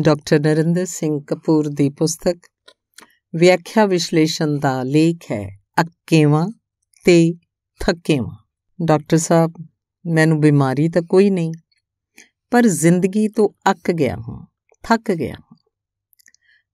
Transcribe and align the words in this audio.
Doctor 0.00 0.40
Narinder 0.40 0.84
Singh 0.84 1.20
Kapoor 1.26 1.68
ਦੀ 1.68 1.88
ਪੁਸਤਕ 1.90 2.38
ਵਿਆਖਿਆ 3.34 3.86
ਵਿਸ਼ਲੇਸ਼ਣ 3.86 4.58
ਦਾ 4.58 4.82
ਲੇਖ 4.82 5.32
ਹੈ, 5.32 5.58
ਅੱਕੇਵਾਂ 5.80 6.48
ਤੇ 7.04 7.34
ਥੱਕੇਵਾਂ। 7.80 8.36
ਡਾਕਟਰ 8.84 9.16
ਸਾਹਿਬ, 9.16 9.52
ਮੈਨੂੰ 10.06 10.40
ਬਿਮਾਰੀ 10.40 10.88
ਤਾਂ 10.88 11.02
ਕੋਈ 11.02 11.30
ਨਹੀਂ, 11.30 11.52
ਪਰ 12.50 12.66
ਜ਼ਿੰਦਗੀ 12.66 13.28
ਤੋਂ 13.28 13.48
ਅੱਕ 13.70 13.90
ਗਿਆ 13.90 14.16
ਹਾਂ, 14.16 14.46
ਥੱਕ 14.82 15.12
ਗਿਆ 15.12 15.34
ਹਾਂ। 15.34 15.56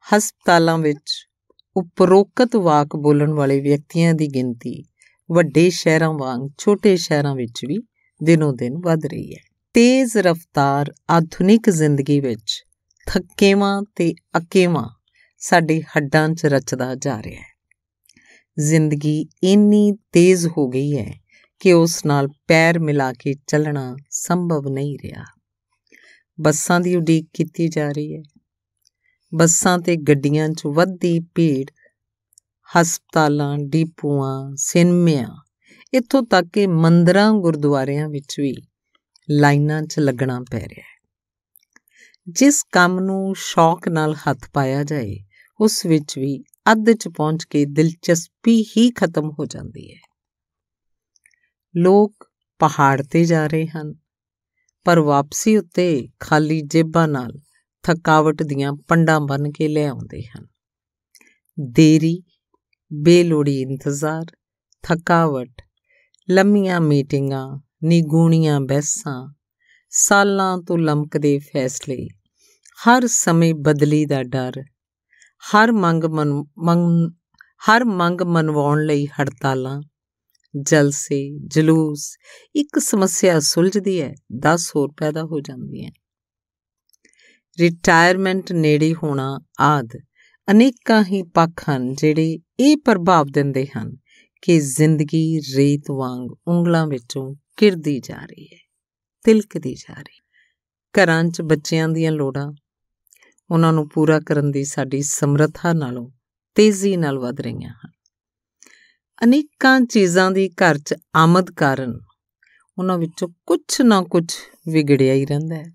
ਹਸਪਤਾਲਾਂ 0.07 0.79
ਵਿੱਚ 0.79 1.27
ਉਪਰੋਕਤ 1.77 2.57
ਵਾਕ 2.57 2.96
ਬੋਲਣ 2.96 3.32
ਵਾਲੇ 3.32 3.61
ਵਿਅਕਤੀਆਂ 3.61 4.14
ਦੀ 4.14 4.29
ਗਿਣਤੀ 4.29 4.85
ਵੱਡੇ 5.30 5.71
ਸ਼ਹਿਰਾਂ 5.71 6.12
ਵਾਂਗ 6.12 6.48
ਛੋਟੇ 6.59 6.96
ਸ਼ਹਿਰਾਂ 6.96 7.35
ਵਿੱਚ 7.35 7.64
ਵੀ 7.64 7.79
ਦਿਨੋ 8.23 8.53
ਦਿਨ 8.53 8.79
ਵਧ 8.79 9.07
ਰਹੀ 9.07 9.35
ਹੈ। 9.35 9.43
ਤੇਜ਼ 9.75 10.16
ਰਫ਼ਤਾਰ 10.16 10.93
ਆਧੁਨਿਕ 11.11 11.71
ਜ਼ਿੰਦਗੀ 11.71 12.21
ਵਿੱਚ 12.21 12.64
ਥੱਕੇਵਾਂ 13.09 13.82
ਤੇ 13.96 14.14
ਅਕੇਵਾਂ 14.39 14.89
ਸਾਡੇ 15.39 15.82
ਹੱਡਾਂ 15.82 16.29
'ਚ 16.29 16.46
ਰਚਦਾ 16.46 16.94
ਜਾ 16.94 17.22
ਰਿਹਾ 17.22 17.40
ਹੈ। 17.40 17.58
ਜ਼ਿੰਦਗੀ 18.58 19.26
ਇੰਨੀ 19.43 19.93
ਤੇਜ਼ 20.12 20.46
ਹੋ 20.46 20.68
ਗਈ 20.68 20.98
ਹੈ 20.98 21.21
ਕਿ 21.61 21.72
ਉਸ 21.72 22.07
ਨਾਲ 22.07 22.29
ਪੈਰ 22.46 22.79
ਮਿਲਾ 22.79 23.12
ਕੇ 23.12 23.34
ਚੱਲਣਾ 23.46 23.96
ਸੰਭਵ 24.11 24.68
ਨਹੀਂ 24.68 24.98
ਰਿਹਾ। 25.04 25.25
ਬੱਸਾਂ 26.40 26.81
ਦੀ 26.81 26.96
ਉਡੀਕ 26.96 27.29
ਕੀਤੀ 27.32 27.68
ਜਾ 27.68 27.89
ਰਹੀ 27.93 28.17
ਹੈ। 28.17 28.22
ਬੱਸਾਂ 29.34 29.79
ਤੇ 29.79 29.96
ਗੱਡੀਆਂ 29.96 30.48
'ਚ 30.48 30.67
ਵੱਧਦੀ 30.67 31.20
ਭੀੜ, 31.20 31.67
ਹਸਪਤਾਲਾਂ, 32.81 33.59
ਡੀਪੂਆਂ, 33.59 34.53
ਸਿਨਮਿਆਂ, 34.56 35.28
ਇੱਥੋਂ 35.95 36.22
ਤੱਕ 36.22 36.47
ਕਿ 36.47 36.67
ਮੰਦਰਾਂ, 36.67 37.33
ਗੁਰਦੁਆਰਿਆਂ 37.33 38.09
ਵਿੱਚ 38.09 38.41
ਵੀ 38.41 38.55
ਲਾਈਨਾਂ 39.31 39.83
'ਚ 39.83 39.98
ਲੱਗਣਾ 39.98 40.41
ਪੈ 40.50 40.61
ਰਿਹਾ 40.61 40.81
ਹੈ। 40.81 40.97
ਜਿਸ 42.28 42.62
ਕੰਮ 42.73 43.00
ਨੂੰ 43.00 43.34
ਸ਼ੌਕ 43.37 43.89
ਨਾਲ 43.89 44.14
ਹੱਥ 44.14 44.39
ਪਾਇਆ 44.53 44.84
ਜਾਏ, 44.84 45.17
ਉਸ 45.61 45.87
ਵਿੱਚ 45.87 46.19
ਵੀ 46.19 46.45
ਅੱਧ 46.73 46.93
'ਚ 46.93 47.09
ਪਹੁੰਚ 47.09 47.45
ਕੇ 47.45 47.65
ਦਿਲਚਸਪੀ 47.65 48.62
ਹੀ 48.62 48.91
ਖਤਮ 48.91 49.31
ਹੋ 49.31 49.47
ਜਾਂਦੀ 49.47 49.95
ਹੈ। 49.95 50.01
ਲੋਕ 51.77 52.31
ਪਹਾੜ 52.59 53.03
ਤੇ 53.03 53.25
ਜਾ 53.25 53.47
ਰਹੇ 53.47 53.67
ਹਨ, 53.67 53.95
ਪਰ 54.85 55.01
ਵਾਪਸੀ 55.01 55.57
ਉੱਤੇ 55.57 56.09
ਖਾਲੀ 56.20 56.61
ਜੇਬਾਂ 56.61 57.09
ਨਾਲ 57.09 57.41
ਥਕਾਵਟ 57.83 58.42
ਦੀਆਂ 58.42 58.73
ਪੰਡਾਂ 58.73 59.20
ਬਨ 59.20 59.51
ਕੇ 59.51 59.69
ਲੈ 59.69 59.89
ਆਉਂਦੇ 59.89 60.23
ਹਨ। 60.23 60.47
ਦੇਰੀ, 61.61 62.23
ਬੇਲੋੜੀ 62.92 63.61
ਇੰਤਜ਼ਾਰ, 63.61 64.25
ਥਕਾਵਟ, 64.83 65.51
ਲੰਮੀਆਂ 66.31 66.81
ਮੀਟਿੰਗਾਂ, 66.81 67.59
ਨਿਗੂਣੀਆਂ 67.85 68.61
ਬਹਿਸਾਂ, 68.61 69.35
ਸਾਲਾਂ 69.91 70.59
ਤੋਂ 70.59 70.79
ਲਮਕਦੇ 70.79 71.39
ਫੈਸਲੇ 71.39 72.09
ਹਰ 72.79 73.07
ਸਮੇਂ 73.07 73.55
ਬਦਲੀ 73.55 74.05
ਦਾ 74.07 74.23
ਡਰ, 74.23 74.53
ਹਰ 75.43 75.73
ਮੰਗ 75.73 76.05
ਮੰਗ, 76.05 77.11
ਹਰ 77.70 77.85
ਮੰਗ 77.85 78.20
ਮਨਵਾਉਣ 78.23 78.85
ਲਈ 78.85 79.07
ਹੜਤਾਲਾਂ, 79.07 79.81
ਜਲਸੇ, 80.62 81.39
ਜਲੂਸ, 81.47 82.17
ਇੱਕ 82.55 82.79
ਸਮੱਸਿਆ 82.79 83.41
ਸੁਲਝਦੀ 83.41 84.01
ਹੈ 84.03 84.15
10 84.47 84.70
ਹੋਰ 84.77 84.93
ਪੈਦਾ 84.97 85.23
ਹੋ 85.23 85.41
ਜਾਂਦੀਆਂ। 85.41 85.91
ਰਿਟਾਇਰਮੈਂਟ 87.61 88.53
ਨੇੜੇ 88.53 88.95
ਹੋਣਾ 88.95 89.39
ਆਦ 89.61 89.89
ਅਨੇਕਾਂ 90.48 91.05
ਹੀ 91.05 91.23
ਪੱਖ 91.23 91.70
ਹਨ 91.70 91.95
ਜਿਹੜੇ 91.95 92.39
ਇਹ 92.61 92.77
ਪ੍ਰਭਾਵ 92.77 93.27
ਦਿੰਦੇ 93.27 93.67
ਹਨ 93.77 93.97
ਕਿ 94.42 94.61
ਜ਼ਿੰਦਗੀ 94.61 95.41
ਰੇਤ 95.57 95.91
ਵਾਂਗ 95.91 96.31
ਉਂਗਲਾਂ 96.48 96.87
ਵਿੱਚੋਂ 96.87 97.35
ਕਿਰਦੀ 97.57 98.01
ਜਾ 98.01 98.25
ਰਹੀ 98.25 98.47
ਹੈ, 98.53 98.59
ਤਿਲਕਦੀ 99.25 99.75
ਜਾ 99.75 99.95
ਰਹੀ 99.95 100.20
ਘਰਾਂ 100.95 101.25
'ਚ 101.25 101.42
ਬੱਚਿਆਂ 101.42 101.89
ਦੀਆਂ 101.89 102.13
ਲੋੜਾਂ 102.13 102.53
ਉਹਨਾਂ 103.51 103.73
ਨੂੰ 103.73 103.89
ਪੂਰਾ 103.89 104.21
ਕਰਨ 104.21 104.51
ਦੀ 104.51 104.65
ਸਾਡੀ 104.65 105.03
ਸਮਰੱਥਾ 105.03 105.73
ਨਾਲੋਂ 105.73 106.11
ਤੇਜ਼ੀ 106.55 106.97
ਨਾਲ 106.97 107.19
ਵਧ 107.19 107.41
ਰਹੀਆਂ 107.41 107.71
ਹਨ। 107.71 107.91
ਅਨੇਕਾਂ 109.25 109.81
ਚੀਜ਼ਾਂ 109.81 110.31
ਦੀ 110.31 110.48
ਘਰ 110.48 110.79
'ਚ 110.79 110.95
ਆਮਦ 111.17 111.51
ਕਾਰਨ 111.51 112.01
ਉਹਨਾਂ 112.79 112.98
ਵਿੱਚੋਂ 112.98 113.29
ਕੁਝ 113.47 113.83
ਨਾ 113.83 114.03
ਕੁਝ 114.03 114.33
ਵਿਗੜਿਆ 114.69 115.14
ਹੀ 115.14 115.27
ਰਹਿੰਦਾ 115.27 115.57
ਹੈ। 115.57 115.75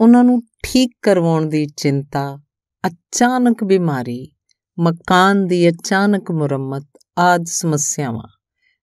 ਉਹਨਾਂ 0.00 0.24
ਨੂੰ 0.24 0.42
ਠੀਕ 0.62 0.92
ਕਰਵਾਉਣ 1.02 1.46
ਦੀ 1.46 1.66
ਚਿੰਤਾ, 1.66 2.42
ਅਚਾਨਕ 2.86 3.64
ਬਿਮਾਰੀ, 3.64 4.32
ਮਕਾਨ 4.78 5.46
ਦੀ 5.46 5.68
ਅਚਾਨਕ 5.68 6.30
ਮੁਰੰਮਤ 6.30 6.86
ਆਦ 7.18 7.44
ਸਮੱਸਿਆਵਾਂ 7.46 8.28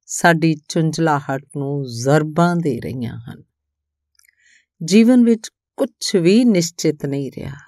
ਸਾਡੀ 0.06 0.56
ਚੁੰਝਲਾਹਟ 0.70 1.44
ਨੂੰ 1.58 1.86
ਜ਼ਰਬਾਂ 1.86 2.56
ਦੇ 2.56 2.80
ਰਹੀਆਂ 2.80 3.18
ਹਨ। 3.18 3.44
ਜੀਵਨ 4.84 5.24
ਵਿੱਚ 5.24 5.50
ਕੁਝ 5.78 6.16
ਵੀ 6.16 6.46
ਨਿਸ਼ਚਿਤ 6.46 7.06
ਨਹੀਂ 7.06 7.32
ਰਿਹਾ। 7.38 7.67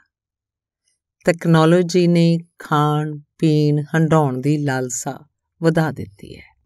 ਟੈਕਨੋਲੋਜੀ 1.26 2.08
ਨੇ 2.08 2.40
ਖਾਣ, 2.60 3.20
ਪੀਣ 3.38 3.84
ਹੰਡਾਉਣ 3.96 4.42
ਦੀ 4.42 4.58
ਲਾਲਸਾ 4.58 5.26
ਵਧਾ 5.64 5.92
ਦਿੱਤੀ 5.92 6.38
ਹੈ। 6.38 6.60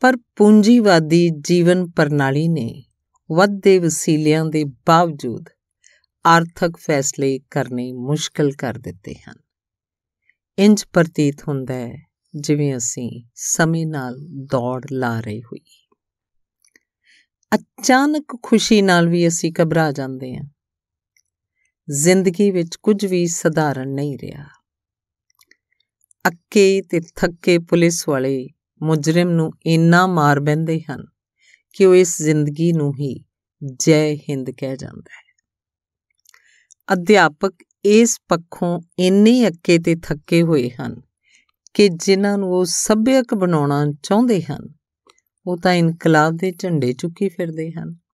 ਪਰ 0.00 0.16
ਪੂੰਜੀਵਾਦੀ 0.36 1.30
ਜੀਵਨ 1.40 1.90
ਪ੍ਰਣਾਲੀ 1.90 2.48
ਨੇ 2.48 2.84
ਵੱਧਦੇ 3.32 3.78
ਵਸੀਲਿਆਂ 3.78 4.44
ਦੇ 4.44 4.64
ਬਾਵਜੂਦ 4.64 5.48
ਆਰਥਿਕ 6.26 6.76
ਫੈਸਲੇ 6.76 7.40
ਕਰਨੇ 7.50 7.92
ਮੁਸ਼ਕਲ 7.92 8.52
ਕਰ 8.52 8.74
ਦਿੱਤੇ 8.74 9.14
ਹਨ। 9.14 9.34
ਇੰਜ 10.58 10.84
ਪ੍ਰਤੀਤ 10.92 11.48
ਹੁੰਦਾ 11.48 11.74
ਹੈ, 11.74 12.06
ਜਿਵੇਂ 12.36 12.76
ਅਸੀਂ 12.76 13.24
ਸਮੇਂ 13.34 13.86
ਨਾਲ 13.86 14.16
ਦੌੜ 14.20 14.86
ਲਾ 14.92 15.20
ਰਹੇ 15.20 15.40
ਹੋਈਏ। 15.40 15.86
ਅਚਾਨਕ 17.54 18.38
ਖੁਸ਼ੀ 18.42 18.82
ਨਾਲ 18.82 19.08
ਵੀ 19.08 19.28
ਅਸੀਂ 19.28 19.52
ਘਬਰਾ 19.62 19.92
ਜਾਂਦੇ 19.92 20.36
ਹਾਂ। 20.36 20.44
ਜ਼ਿੰਦਗੀ 21.90 22.50
ਵਿੱਚ 22.50 22.76
ਕੁਝ 22.76 23.06
ਵੀ 23.06 23.26
ਸਧਾਰਨ 23.26 23.88
ਨਹੀਂ 23.88 24.18
ਰਿਹਾ। 24.18 24.44
ਅੱਕੇ 26.26 26.82
ਤੇ 26.82 27.00
ਥੱਕੇ 27.16 27.58
ਪੁਲਿਸ 27.58 28.08
ਵਾਲੇ 28.08 28.46
ਮੁਜਰਮ 28.82 29.30
ਨੂੰ 29.30 29.52
ਇੰਨਾ 29.66 30.06
ਮਾਰ 30.06 30.40
ਬੰਦੇ 30.40 30.80
ਹਨ 30.80 31.06
ਕਿ 31.72 31.86
ਉਹ 31.86 31.94
ਇਸ 31.94 32.22
ਜ਼ਿੰਦਗੀ 32.22 32.72
ਨੂੰ 32.72 32.94
ਹੀ 32.94 33.24
ਜੈ 33.78 34.14
ਹਿੰਦ 34.14 34.50
ਕਹਿ 34.50 34.76
ਜਾਂਦਾ 34.76 35.10
ਹੈ। 35.16 35.26
ਅਧਿਆਪਕ 36.92 37.52
ਇਸ 37.84 38.18
ਪੱਖੋਂ 38.28 38.80
ਇੰਨੇ 38.98 39.48
ਅੱਕੇ 39.48 39.78
ਤੇ 39.78 39.96
ਥੱਕੇ 39.96 40.42
ਹੋਏ 40.42 40.70
ਹਨ 40.70 41.00
ਕਿ 41.74 41.88
ਜਿਨ੍ਹਾਂ 41.88 42.38
ਨੂੰ 42.38 42.52
ਉਹ 42.52 42.64
ਸੱਭਿਅਕ 42.64 43.34
ਬਣਾਉਣਾ 43.34 43.86
ਚਾਹੁੰਦੇ 44.02 44.42
ਹਨ, 44.42 44.68
ਉਹ 45.46 45.56
ਤਾਂ 45.56 45.72
ਇਨਕਲਾਬ 45.72 46.36
ਦੇ 46.36 46.52
ਝੰਡੇ 46.52 46.92
ਚੁੱਕੀ 46.92 47.28
ਫਿਰਦੇ 47.28 47.72
ਹਨ। 47.72 48.05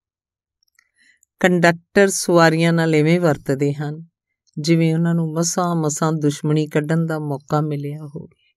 ਕੰਡਕਟਰ 1.43 2.09
ਸਵਾਰੀਆਂ 2.09 2.73
ਨਾਲ 2.73 2.95
ਐਵੇਂ 2.95 3.21
ਵਰਤਦੇ 3.21 3.75
ਹਨ, 3.75 4.07
ਜਿਵੇਂ 4.61 4.95
ਉਹਨਾਂ 4.95 5.15
ਨੂੰ 5.15 5.33
ਮਸਾਂ 5.33 5.77
ਮਸਾਂ 5.77 6.13
ਦੁਸ਼ਮਣੀ 6.13 6.67
ਕੱਢਣ 6.67 7.07
ਦਾ 7.07 7.19
ਮੌਕਾ 7.19 7.61
ਮਿਲਿਆ 7.61 7.99
ਹੋਵੇ। 8.17 8.55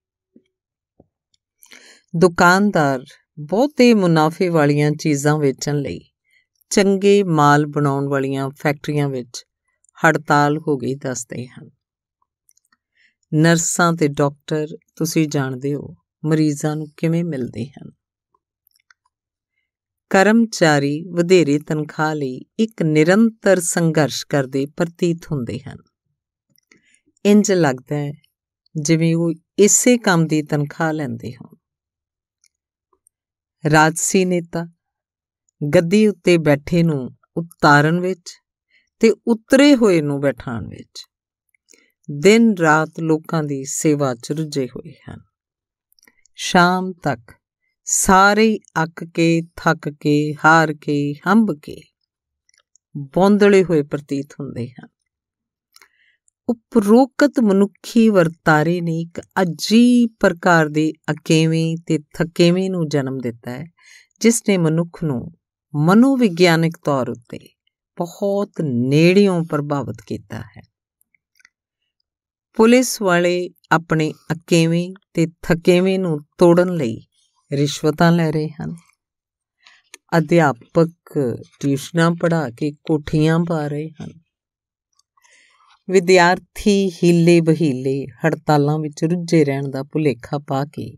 ਦੁਕਾਨਦਾਰ 2.15 3.03
ਬਹੁਤੇ 3.39 3.93
ਮੁਨਾਫੇ 3.93 4.49
ਵਾਲੀਆਂ 4.49 4.91
ਚੀਜ਼ਾਂ 4.91 5.37
ਵੇਚਣ 5.37 5.75
ਲਈ 5.75 5.99
ਚੰਗੇ 6.69 7.23
ਮਾਲ 7.23 7.65
ਬਣਾਉਣ 7.65 8.07
ਵਾਲੀਆਂ 8.07 8.49
ਫੈਕਟਰੀਆਂ 8.49 9.09
ਵਿੱਚ 9.09 9.45
ਹੜਤਾਲ 10.05 10.57
ਹੋ 10.57 10.77
ਗਈ 10.77 10.95
ਦੱਸਦੇ 10.95 11.47
ਹਨ। 11.47 11.69
ਨਰਸਾਂ 13.33 13.93
ਤੇ 13.93 14.07
ਡਾਕਟਰ 14.07 14.67
ਤੁਸੀਂ 14.95 15.27
ਜਾਣਦੇ 15.27 15.75
ਹੋ 15.75 15.95
ਮਰੀਜ਼ਾਂ 16.25 16.75
ਨੂੰ 16.75 16.87
ਕਿਵੇਂ 16.97 17.23
ਮਿਲਦੇ 17.23 17.65
ਹਨ। 17.65 17.91
ਕਰਮਚਾਰੀ 20.09 21.03
ਵਧੇਰੇ 21.11 21.59
ਤਨਖਾਹ 21.59 22.15
ਲਈ 22.15 22.41
ਇੱਕ 22.59 22.83
ਨਿਰੰਤਰ 22.83 23.59
ਸੰਘਰਸ਼ 23.59 24.25
ਕਰਦੇ 24.25 24.65
ਪ੍ਰਤੀਤ 24.65 25.31
ਹੁੰਦੇ 25.31 25.59
ਹਨ। 25.59 25.77
ਇੰਜ 27.25 27.51
ਲੱਗਦਾ 27.51 27.95
ਹੈ 27.95 28.11
ਜਿਵੇਂ 28.81 29.15
ਉਹ 29.15 29.33
ਇਸੇ 29.59 29.97
ਕੰਮ 29.97 30.27
ਦੀ 30.27 30.43
ਤਨਖਾਹ 30.43 30.93
ਲੈਂਦੇ 30.93 31.31
ਹੋਣ। 31.31 31.55
ਰਾਜਸੀ 33.69 34.25
ਨੇਤਾ 34.25 34.67
ਗੱਦੀ 35.75 36.07
ਉੱਤੇ 36.07 36.37
ਬੈਠੇ 36.37 36.83
ਨੂੰ 36.83 37.09
ਉਤਾਰਨ 37.37 37.99
ਵਿੱਚ 37.99 38.37
ਤੇ 38.99 39.13
ਉਤਰੇ 39.27 39.75
ਹੋਏ 39.75 40.01
ਨੂੰ 40.01 40.21
ਬਿਠਾਉਣ 40.21 40.67
ਵਿੱਚ 40.67 41.05
ਦਿਨ 42.11 42.53
ਰਾਤ 42.57 42.99
ਲੋਕਾਂ 42.99 43.43
ਦੀ 43.43 43.63
ਸੇਵਾ 43.63 44.15
'ਚ 44.15 44.31
ਰੁੱਝੇ 44.31 44.65
ਹੋਏ 44.65 44.93
ਹਨ। 45.09 45.19
ਸ਼ਾਮ 46.35 46.93
ਤੱਕ 46.93 47.31
ਸਾਰੇ 47.85 48.59
ਅੱਕ 48.83 49.03
ਕੇ, 49.03 49.41
ਥੱਕ 49.55 49.89
ਕੇ, 49.89 50.35
ਹਾਰ 50.45 50.73
ਕੇ 50.73 51.13
ਹੰਬ 51.13 51.59
ਕੇ 51.61 51.81
ਬੌਂਦਲੇ 52.97 53.63
ਹੋਏ 53.63 53.83
ਪ੍ਰਤੀਤ 53.83 54.33
ਹੁੰਦੇ 54.39 54.67
ਹਨ। 54.67 54.87
ਉਪਰੋਕਤ 56.49 57.39
ਮਨੁੱਖੀ 57.39 58.09
ਵਰਤਾਰੇ 58.09 58.81
ਨੇ 58.81 58.99
ਇੱਕ 58.99 59.21
ਅਜੀਬ 59.41 60.09
ਪ੍ਰਕਾਰ 60.19 60.69
ਦੇ 60.69 60.93
ਅਕੇਵੇਂ 61.11 61.77
ਤੇ 61.85 61.99
ਥਕੇਵੇਂ 61.99 62.69
ਨੂੰ 62.69 62.87
ਜਨਮ 62.87 63.17
ਦਿੱਤਾ 63.17 63.51
ਹੈ, 63.51 63.65
ਜਿਸ 64.21 64.43
ਨੇ 64.49 64.57
ਮਨੁੱਖ 64.57 65.03
ਨੂੰ 65.03 65.31
ਮਨੋਵਿਗਿਆਨਿਕ 65.75 66.77
ਤੌਰ 66.85 67.09
ਉੱਤੇ 67.09 67.39
ਬਹੁਤ 67.97 68.51
ਨੇੜਿਓਂ 68.61 69.43
ਪ੍ਰਭਾਵਿਤ 69.43 69.97
ਕੀਤਾ 70.07 70.39
ਹੈ। 70.39 70.61
ਪੁਲਿਸ 72.53 73.01
ਵਾਲੇ 73.01 73.49
ਆਪਣੇ 73.71 74.13
ਅਕੇਵੇਂ 74.33 74.93
ਤੇ 75.13 75.27
ਥਕੇਵੇਂ 75.41 75.99
ਨੂੰ 75.99 76.19
ਤੋੜਨ 76.37 76.73
ਲਈ 76.73 77.01
ਰਿਸ਼ਵਤਾਂ 77.55 78.11
ਲੈ 78.11 78.31
ਰਹੇ 78.31 78.49
ਹਨ। 78.49 78.75
ਅਧਿਆਪਕ 80.17 80.89
ਟਿਊਸ਼ਨਾਂ 81.59 82.11
ਪੜਾ 82.11 82.49
ਕੇ 82.49 82.71
ਕੋਠੀਆਂ 82.71 83.39
ਪਾ 83.39 83.67
ਰਹੇ 83.67 83.89
ਹਨ। 83.89 84.09
ਵਿਦਿਆਰਥੀ 85.89 86.91
ਹੀਲੇ 86.91 87.41
ਬਹੀਲੇ 87.41 88.05
ਹੜਤਾਲਾਂ 88.05 88.79
ਵਿੱਚ 88.79 89.03
ਰੁੱਝੇ 89.03 89.45
ਰਹਿਣ 89.45 89.67
ਦਾ 89.67 89.83
ਭੁਲੇਖਾ 89.83 90.39
ਪਾ 90.47 90.65
ਕੇ 90.65 90.97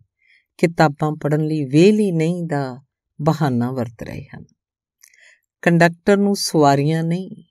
ਕਿਤਾਬਾਂ 0.57 1.11
ਪੜ੍ਹਨ 1.11 1.41
ਲਈ 1.41 1.65
ਵੇਲੀ 1.65 2.11
ਨਹੀਂ 2.11 2.43
ਦਾ 2.43 2.81
ਬਹਾਨਾ 3.21 3.71
ਵਰਤ 3.71 4.03
ਰਹੇ 4.03 4.25
ਹਨ। 4.35 4.43
ਕੰਡਕਟਰ 5.61 6.17
ਨੂੰ 6.17 6.35
ਸਵਾਰੀਆਂ 6.35 7.03
ਨਹੀਂ, 7.03 7.43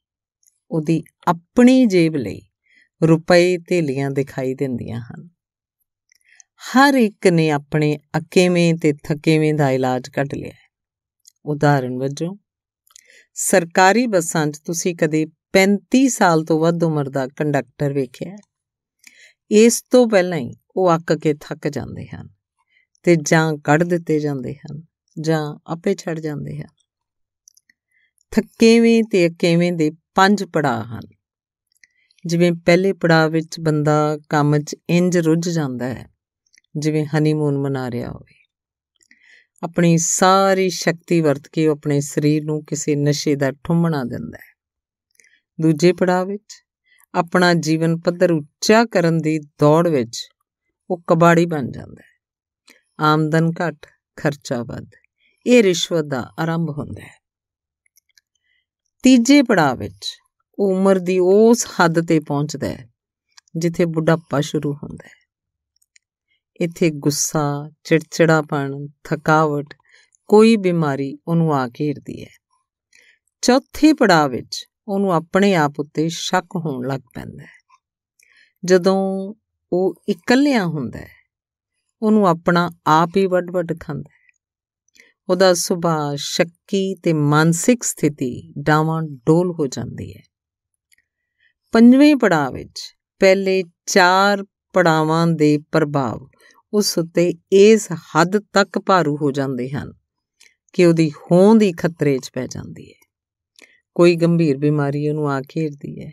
ਉਹਦੀ 0.70 1.02
ਆਪਣੀ 1.28 1.86
ਜੇਬ 1.86 2.16
ਲਈ 2.16 2.40
ਰੁਪਏ 3.02 3.58
ਲੀਆਂ 3.72 4.10
ਦਿਖਾਈ 4.10 4.54
ਦਿੰਦੀਆਂ 4.54 5.00
ਹਨ। 5.00 5.28
ਹਰ 6.60 6.94
ਇੱਕ 6.94 7.26
ਨੇ 7.26 7.50
ਆਪਣੇ 7.50 7.98
ਅਕੇਵੇਂ 8.18 8.74
ਤੇ 8.74 8.92
ਥਕੇਵੇਂ 8.92 9.54
ਦਾ 9.54 9.70
ਇਲਾਜ 9.70 10.08
ਕੱਢ 10.08 10.34
ਲਿਆ 10.34 10.52
ਉਦਾਹਰਨ 11.44 11.98
ਵਜੋਂ, 11.98 12.36
ਸਰਕਾਰੀ 13.34 14.06
ਬੱਸਾਂ 14.06 14.46
'ਚ 14.46 14.58
ਤੁਸੀਂ 14.58 14.96
ਕਦੇ 14.96 15.26
35 15.52 16.08
ਸਾਲ 16.08 16.44
ਤੋਂ 16.44 16.60
ਵੱਧ 16.60 16.84
ਉਮਰ 16.84 17.08
ਦਾ 17.08 17.26
ਕੰਡਕਟਰ 17.26 17.92
ਵੇਖਿਆ 17.92 18.36
ਇਸ 19.50 19.82
ਤੋਂ 19.90 20.08
ਪਹਿਲਾਂ 20.08 20.38
ਹੀ 20.38 20.54
ਉਹ 20.76 20.94
ਅੱਕ 20.94 21.12
ਕੇ 21.12 21.34
ਥੱਕ 21.34 21.68
ਜਾਂਦੇ 21.68 22.06
ਹਨ 22.06 22.28
ਤੇ 23.02 23.16
ਜਾਂ 23.16 23.54
ਕੱਢ 23.54 23.82
ਦਿੱਤੇ 23.82 24.20
ਜਾਂਦੇ 24.20 24.54
ਹਨ 24.54 24.82
ਜਾਂ 25.20 25.58
ਆਪੇ 25.66 25.94
ਛੱਡ 25.94 26.20
ਜਾਂਦੇ 26.20 26.58
ਹਨ। 26.58 26.66
ਥੱਕੇਵੇਂ 28.30 29.02
ਤੇ 29.04 29.26
ਅਕੇਵੇਂ 29.28 29.72
ਦੇ 29.72 29.90
ਪੰਜ 30.14 30.44
ਪੜਾਅ 30.44 30.82
ਹਨ। 30.82 31.00
ਜਿਵੇਂ 32.26 32.52
ਪਹਿਲੇ 32.52 32.92
ਪੜਾਅ 32.92 33.28
ਵਿੱਚ 33.28 33.60
ਬੰਦਾ 33.60 34.18
ਕੰਮ 34.28 34.58
'ਚ 34.58 34.76
ਇੰਜ 34.90 35.18
ਰੁੱਝ 35.18 35.48
ਜਾਂਦਾ 35.48 35.88
ਹੈ 35.88 36.15
ਜਿਵੇਂ 36.78 37.06
ਹਨੀਮੂਨ 37.06 37.58
ਮਨਾ 37.58 37.90
ਰਿਹਾ 37.90 38.10
ਹੋਵੇ। 38.10 38.34
ਆਪਣੀ 39.62 39.98
ਸਾਰੀ 39.98 40.70
ਸ਼ਕਤੀ 40.70 41.20
ਵਰਤ 41.20 41.48
ਕੇ 41.48 41.68
ਉਹ 41.68 41.76
ਆਪਣੇ 41.76 42.00
ਸਰੀਰ 42.00 42.44
ਨੂੰ 42.44 42.64
ਕਿਸੇ 42.64 42.96
ਨਸ਼ੇ 42.96 43.36
ਦਾ 43.36 43.52
ਠੁੰਮਣਾ 43.52 44.04
ਦਿੰਦਾ 44.04 44.38
ਹੈ। 44.38 44.56
ਦੂਜੇ 45.60 45.92
ਪੜਾਅ 45.92 46.24
ਵਿੱਚ 46.24 46.64
ਆਪਣਾ 47.14 47.54
ਜੀਵਨ 47.54 47.98
ਪੱਧਰ 47.98 48.32
ਉੱਚਾ 48.32 48.84
ਕਰਨ 48.84 49.18
ਦੀ 49.18 49.38
ਦੌੜ 49.38 49.88
ਵਿੱਚ 49.88 50.28
ਉਹ 50.90 51.02
ਕਬਾੜੀ 51.06 51.46
ਬਣ 51.46 51.70
ਜਾਂਦਾ 51.70 52.02
ਹੈ। 52.02 52.16
ਆਮਦਨ 53.00 53.50
ਘਟ, 53.50 53.86
ਖਰਚਾ 54.16 54.62
ਵੱਧ, 54.62 54.90
ਇਹ 55.46 55.62
ਰਿਸ਼ਵਤ 55.62 56.04
ਦਾ 56.04 56.32
ਆਰੰਭ 56.38 56.70
ਹੁੰਦਾ 56.78 57.02
ਹੈ। 57.02 57.22
ਤੀਜੇ 59.02 59.42
ਪੜਾਅ 59.42 59.74
ਵਿੱਚ 59.74 60.18
ਉਹ 60.58 60.76
ਉਮਰ 60.76 60.98
ਦੀ 60.98 61.18
ਉਸ 61.18 61.66
ਹੱਦ 61.66 62.06
ਤੇ 62.06 62.20
ਪਹੁੰਚਦਾ 62.20 62.68
ਹੈ 62.68 62.88
ਜਿੱਥੇ 63.56 63.84
ਬੁਢਾਪਾ 63.84 64.40
ਸ਼ੁਰੂ 64.40 64.72
ਹੁੰਦਾ 64.72 65.06
ਹੈ। 65.06 65.25
ਇੱਥੇ 66.60 66.90
ਗੁੱਸਾ, 66.90 67.70
ਚਿੜਚਿੜਾਪਣ, 67.84 68.86
ਥਕਾਵਟ, 69.04 69.74
ਕੋਈ 70.28 70.56
ਬਿਮਾਰੀ 70.56 71.18
ਉਹਨੂੰ 71.28 71.54
ਆ 71.54 71.68
ਘੇਰਦੀ 71.68 72.24
ਹੈ। 72.24 72.30
ਚੌਥੇ 73.42 73.92
ਪੜਾਅ 73.92 74.28
ਵਿੱਚ 74.28 74.66
ਉਹਨੂੰ 74.88 75.12
ਆਪਣੇ 75.12 75.54
ਆਪ 75.54 75.72
ਉੱਤੇ 75.78 76.08
ਸ਼ੱਕ 76.08 76.46
ਹੋਣ 76.56 76.86
ਲੱਗ 76.86 77.00
ਪੈਂਦਾ 77.14 77.42
ਹੈ। 77.42 77.56
ਜਦੋਂ 78.64 79.34
ਉਹ 79.72 79.94
ਇਕੱਲਿਆਂ 80.08 80.66
ਹੁੰਦਾ 80.66 80.98
ਹੈ, 80.98 81.08
ਉਹਨੂੰ 82.02 82.28
ਆਪਣਾ 82.28 82.70
ਆਪ 82.86 83.10
ਹੀ 83.16 83.26
ਵੱਡ-ਵੱਡ 83.26 83.80
ਖਾਂਦਾ 83.80 84.10
ਹੈ। 84.10 84.16
ਉਹਦਾ 85.28 85.54
ਸੁਭਾਅ, 85.54 86.14
ਸ਼ੱਕੀ 86.16 86.94
ਤੇ 86.94 87.12
ਮਾਨਸਿਕ 87.12 87.82
ਸਥਿਤੀ 87.82 88.52
ਡਾਵਾਂ 88.58 89.02
ਡੋਲ 89.02 89.50
ਹੋ 89.50 89.66
ਜਾਂਦੀ 89.66 90.14
ਹੈ। 90.14 90.22
ਪੰਜਵੇਂ 91.72 92.16
ਪੜਾਅ 92.16 92.50
ਵਿੱਚ 92.50 92.80
ਪਹਿਲੇ 93.18 93.64
4 93.86 94.44
ਪੜਾਵਾਂ 94.72 95.26
ਦੇ 95.26 95.58
ਪ੍ਰਭਾਵ 95.72 96.28
ਉਸ 96.72 96.98
ਉਤੇ 96.98 97.34
ਇਸ 97.52 97.88
ਹੱਦ 97.92 98.38
ਤੱਕ 98.38 98.78
ਭਾਰੂ 98.78 99.16
ਹੋ 99.16 99.30
ਜਾਂਦੇ 99.32 99.70
ਹਨ 99.70 99.92
ਕਿ 100.72 100.86
ਉਹਦੀ 100.86 101.10
ਹੋਂਦ 101.10 101.62
ਹੀ 101.62 101.72
ਖਤਰੇ 101.72 102.18
'ਚ 102.18 102.30
ਪੈ 102.32 102.46
ਜਾਂਦੀ 102.46 102.90
ਹੈ। 102.90 103.06
ਕੋਈ 103.94 104.16
ਗੰਭੀਰ 104.16 104.58
ਬਿਮਾਰੀ 104.58 105.08
ਉਹਨੂੰ 105.08 105.30
ਆ 105.30 105.40
ਘੇਰਦੀ 105.40 106.00
ਹੈ। 106.00 106.12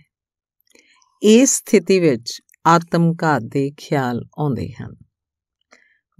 ਇਸ 1.23 1.57
ਸਥਿਤੀ 1.57 1.99
ਵਿੱਚ 1.99 2.41
ਆਤਮਘਾਤ 2.65 3.41
ਦੇ 3.41 3.71
ਖਿਆਲ 3.77 4.21
ਆਉਂਦੇ 4.39 4.69
ਹਨ। 4.69 4.95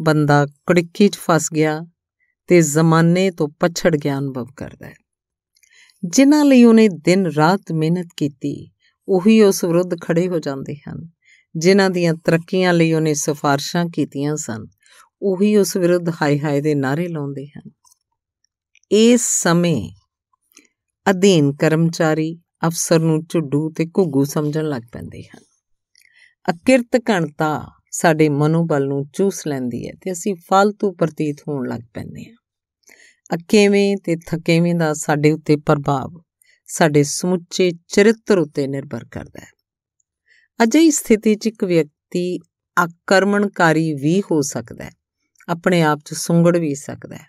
ਬੰਦਾ 0.01 0.45
ਕੜਕੀ 0.45 1.09
'ਚ 1.09 1.15
ਫਸ 1.15 1.49
ਗਿਆ 1.55 1.81
ਤੇ 2.47 2.61
ਜ਼ਮਾਨੇ 2.61 3.31
ਤੋਂ 3.31 3.49
ਪਛੜ 3.59 3.95
ਗਿਆ 3.95 4.19
ਅਨੁਭਵ 4.19 4.45
ਕਰਦਾ 4.57 4.87
ਹੈ। 4.87 4.93
ਜਿਨ੍ਹਾਂ 6.03 6.45
ਲਈ 6.45 6.63
ਉਹਨੇ 6.63 6.87
ਦਿਨ 6.87 7.25
ਰਾਤ 7.25 7.71
ਮਿਹਨਤ 7.71 8.07
ਕੀਤੀ, 8.17 8.71
ਉਹੀ 9.07 9.41
ਉਸ 9.41 9.63
ਵਿਰੁੱਧ 9.63 10.01
ਖੜੇ 10.01 10.27
ਹੋ 10.27 10.39
ਜਾਂਦੇ 10.39 10.75
ਹਨ। 10.75 11.09
ਜਿਨ੍ਹਾਂ 11.57 11.89
ਦੀਆਂ 11.89 12.13
ਤਰੱਕੀਆਂ 12.13 12.73
ਲਈ 12.73 12.93
ਉਹਨੇ 12.93 13.13
ਸਿਫਾਰਸ਼ਾਂ 13.13 13.85
ਕੀਤੀਆਂ 13.85 14.35
ਸਨ, 14.35 14.65
ਉਹੀ 15.21 15.55
ਉਸ 15.55 15.77
ਵਿਰੁੱਧ 15.77 16.09
ਹਾਈ 16.09 16.39
ਹਾਈ 16.39 16.61
ਦੇ 16.61 16.75
ਨਾਰੇ 16.75 17.07
ਲਾਉਂਦੇ 17.07 17.47
ਹਨ। 17.47 17.69
ਇਸ 18.91 19.21
ਸਮੇਂ 19.41 19.89
ਅਧੀਨ 21.09 21.53
ਕਰਮਚਾਰੀ 21.53 22.39
ਅਫਸਰ 22.67 22.99
ਨੂੰ 22.99 23.23
ਝੁੱਡੂ 23.29 23.69
ਤੇ 23.69 23.85
ਘੁੱਗੂ 23.85 24.23
ਸਮਝਣ 24.25 24.65
ਲੱਗ 24.65 24.81
ਪੈਂਦੇ 24.91 25.23
ਹਨ। 25.23 25.43
ਅਕਿਰਤ 26.49 27.01
ਘਣਤਾ 27.09 27.71
ਸਾਡੇ 27.91 28.29
ਮਨੋਬਲ 28.29 28.87
ਨੂੰ 28.87 29.05
ਚੂਸ 29.13 29.47
ਲੈਂਦੀ 29.47 29.87
ਹੈ 29.87 29.93
ਤੇ 30.01 30.11
ਅਸੀਂ 30.11 30.35
ਫालतू 30.35 30.91
ਪ੍ਰਤੀਤ 30.93 31.41
ਹੋਣ 31.47 31.67
ਲੱਗ 31.67 31.81
ਪੈਂਦੇ 31.93 32.25
ਹਾਂ। 32.25 32.35
ਅਕੇਵੇਂ 33.35 33.97
ਤੇ 33.97 34.15
ਥਕੇਵੇਂ 34.15 34.75
ਦਾ 34.75 34.93
ਸਾਡੇ 34.93 35.31
ਉੱਤੇ 35.31 35.55
ਪ੍ਰਭਾਵ 35.55 36.21
ਸਾਡੇ 36.67 37.03
ਸਮੁੱਚੇ 37.03 37.71
ਚਰਿੱਤਰ 37.87 38.37
ਉੱਤੇ 38.37 38.67
ਨਿਰਭਰ 38.67 39.05
ਕਰਦਾ 39.11 39.41
ਹੈ। 39.41 39.52
ਅਜਿਹੀ 40.59 40.91
ਸਥਿਤੀ 40.91 41.35
'ਚ 41.35 41.47
ਇੱਕ 41.47 41.63
ਵਿਅਕਤੀ 41.63 42.39
ਆਕਰਮਣਕਾਰੀ 42.77 43.93
ਵੀ 43.93 44.21
ਹੋ 44.21 44.41
ਸਕਦਾ 44.41 44.83
ਹੈ, 44.83 44.91
ਆਪਣੇ 45.47 45.81
ਆਪ 45.81 45.99
'ਚ 46.05 46.13
ਸੁੰਗੜ 46.13 46.57
ਵੀ 46.57 46.75
ਸਕਦਾ 46.75 47.15
ਹੈ, 47.15 47.25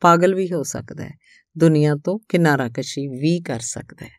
ਪਾਗਲ 0.00 0.34
ਵੀ 0.34 0.46
ਹੋ 0.52 0.62
ਸਕਦਾ 0.62 1.04
ਹੈ, 1.04 1.14
ਦੁਨੀਆ 1.56 1.94
ਤੋਂ 1.96 2.18
ਕਿਨਾਰਾਕਸ਼ੀ 2.28 3.06
ਵੀ 3.08 3.40
ਕਰ 3.40 3.60
ਸਕਦਾ 3.60 4.06
ਹੈ। 4.06 4.14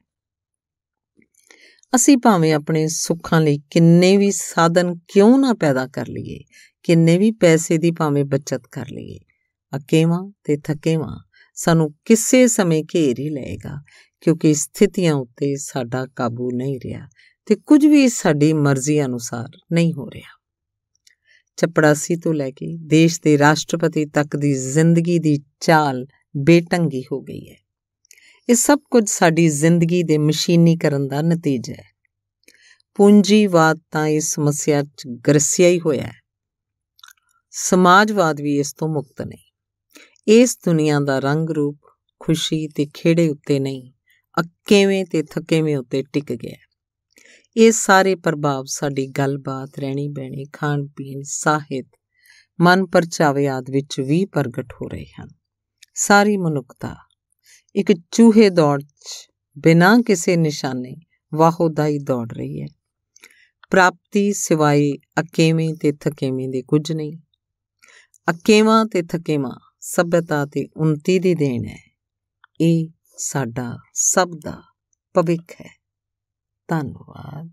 ਅਸੀਂ 1.93 2.17
ਭਾਵੇਂ 2.17 2.53
ਆਪਣੇ 2.53 2.87
ਸੁੱਖਾਂ 2.87 3.41
ਲਈ 3.41 3.59
ਕਿੰਨੇ 3.71 4.17
ਵੀ 4.17 4.31
ਸਾਧਨ 4.31 4.93
ਕਿਉਂ 5.07 5.37
ਨਾ 5.39 5.53
ਪੈਦਾ 5.53 5.87
ਕਰ 5.87 6.07
ਲਈਏ, 6.07 6.39
ਕਿੰਨੇ 6.83 7.17
ਵੀ 7.17 7.31
ਪੈਸੇ 7.31 7.77
ਦੀ 7.77 7.91
ਭਾਵੇਂ 7.91 8.25
ਬਚਤ 8.25 8.67
ਕਰ 8.71 8.85
ਲਈਏ, 8.89 9.19
ਅਕੇਵਾਂ 9.73 10.31
ਤੇ 10.43 10.57
ਥਕੇਵਾਂ 10.57 11.17
ਸਾਨੂੰ 11.57 11.93
ਕਿਸੇ 12.05 12.47
ਸਮੇਂ 12.47 12.83
ਘੇਰ 12.95 13.19
ਹੀ 13.19 13.29
ਲਏਗਾ, 13.29 13.77
ਕਿਉਂਕਿ 14.21 14.53
ਸਥਿਤੀਆਂ 14.53 15.13
ਉੱਤੇ 15.13 15.55
ਸਾਡਾ 15.55 16.05
ਕਾਬੂ 16.15 16.51
ਨਹੀਂ 16.51 16.79
ਰਿਹਾ 16.79 17.07
ਤੇ 17.47 17.55
ਕੁਝ 17.55 17.85
ਵੀ 17.85 18.09
ਸਾਡੀ 18.09 18.53
ਮਰਜ਼ੀ 18.53 19.05
ਅਨੁਸਾਰ 19.05 19.57
ਨਹੀਂ 19.73 19.93
ਹੋ 19.93 20.09
ਰਿਹਾ। 20.09 20.37
ਚਪੜਾਸੀ 21.57 22.15
ਤੋਂ 22.15 22.33
ਲੈ 22.33 22.51
ਕੇ 22.51 22.77
ਦੇਸ਼ 22.77 23.21
ਦੇ 23.21 23.37
ਰਾਸ਼ਟਰਪਤੀ 23.37 24.05
ਤੱਕ 24.05 24.35
ਦੀ 24.35 24.53
ਜ਼ਿੰਦਗੀ 24.53 25.19
ਦੀ 25.19 25.39
ਚਾਲ 25.59 26.05
ਬੇਟੰਗੀ 26.37 27.03
ਹੋ 27.11 27.21
ਗਈ 27.21 27.49
ਹੈ। 27.49 27.55
ਇਹ 28.49 28.55
ਸਭ 28.55 28.79
ਕੁਝ 28.91 29.09
ਸਾਡੀ 29.09 29.49
ਜ਼ਿੰਦਗੀ 29.49 30.03
ਦੇ 30.03 30.17
ਮਸ਼ੀਨੀਕਰਨ 30.17 31.07
ਦਾ 31.07 31.21
ਨਤੀਜਾ 31.21 31.73
ਹੈ। 31.73 31.97
ਪੂੰਜੀਵਾਦ 32.95 33.79
ਤਾਂ 33.91 34.07
ਇਸ 34.07 34.35
ਸਮੱਸਿਆ 34.35 34.83
'ਚ 34.83 35.07
ਗਰਸਿਆ 35.27 35.69
ਹੀ 35.69 35.79
ਹੋਇਆ 35.79 36.03
ਹੈ। 36.03 36.21
ਸਮਾਜਵਾਦ 37.51 38.41
ਵੀ 38.41 38.59
ਇਸ 38.59 38.73
ਤੋਂ 38.73 38.87
ਮੁਕਤ 38.87 39.21
ਨਹੀਂ। 39.21 39.43
ਇਸ 40.27 40.59
ਦੁਨੀਆ 40.65 40.99
ਦਾ 40.99 41.19
ਰੰਗ 41.19 41.49
ਰੂਪ 41.49 41.77
ਖੁਸ਼ੀ 42.19 42.67
ਤੇ 42.67 42.87
ਖੇੜੇ 42.93 43.29
ਉੱਤੇ 43.29 43.59
ਨਹੀਂ, 43.59 43.91
ਅੱਕੇਵੇਂ 44.39 45.05
ਤੇ 45.05 45.23
ਥਕੇਵੇਂ 45.23 45.77
ਉੱਤੇ 45.77 46.03
ਟਿਕ 46.13 46.33
ਗਿਆ। 46.33 46.66
ਇਹ 47.59 47.71
ਸਾਰੇ 47.71 48.15
ਪ੍ਰਭਾਵ 48.15 48.63
ਸਾਡੀ 48.67 49.07
ਗੱਲਬਾਤ 49.07 49.79
ਰਹਿਣੀ 49.79 50.07
ਬਹਿਣੀ 50.07 50.45
ਖਾਣ 50.53 50.87
ਪੀਣ 50.87 51.21
ਸਾਹਿਤ, 51.23 51.85
ਮਨ 52.61 52.85
ਪਰਚਾਵੇ 52.85 53.47
ਆਦ 53.47 53.69
ਵਿੱਚ 53.69 53.99
ਵੀ 53.99 54.25
ਪ੍ਰਗਟ 54.25 54.73
ਹੋ 54.73 54.87
ਰਹੇ 54.87 55.05
ਹਨ। 55.05 55.27
ਸਾਰੀ 55.95 56.37
ਮਨੁੱਖਤਾ 56.37 56.95
ਇੱਕ 57.75 57.93
ਚੂਹੇ 58.11 58.49
ਦੌੜ 58.49 58.81
'ਚ 58.81 59.29
ਬਿਨਾਂ 59.57 59.99
ਕਿਸੇ 59.99 60.35
ਨਿਸ਼ਾਨੇ 60.35 60.95
ਵਾਹੋਦਾਈ 61.33 61.99
ਦੌੜ 61.99 62.33
ਰਹੀ 62.33 62.61
ਹੈ। 62.61 62.67
ਪ੍ਰਾਪਤੀ 63.69 64.33
ਸਿਵਾਏ 64.33 64.91
ਅਕੇਵੇਂ 65.19 65.73
ਤੇ 65.73 65.91
ਥਕੇਵੇਂ 65.91 66.49
ਦੇ 66.49 66.61
ਕੁਝ 66.61 66.91
ਨਹੀਂ। 66.91 67.17
ਅਕੇਵਾਂ 68.29 68.85
ਤੇ 68.85 69.01
ਥਕੇਵਾਂ 69.01 69.59
ਸਭਿਅਤਾ 69.79 70.45
ਤੇ 70.45 70.67
ਉਨਤੀ 70.77 71.19
ਦੀ 71.19 71.35
ਦੇਣ 71.35 71.65
ਹੈ। 71.65 71.97
ਇਹ 72.61 72.87
ਸਾਡਾ 73.17 73.77
ਸਭ 73.93 74.31
ਦਾ 74.43 74.61
ਭਵਿੱਖ 75.13 75.61
ਹੈ। 75.61 75.76
ਧੰਨਵਾਦ 76.69 77.45